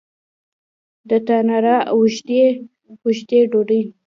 د 1.09 1.11
تناره 1.25 1.77
اوږدې، 1.93 2.43
اوږدې 3.03 3.39
ډوډۍ 3.51 3.81